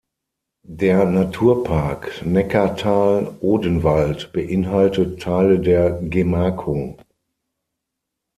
Der 0.65 1.05
Naturpark 1.05 2.25
Neckartal-Odenwald 2.25 4.33
beinhaltet 4.33 5.21
Teile 5.21 5.59
der 5.59 5.91
Gemarkung. 5.91 6.97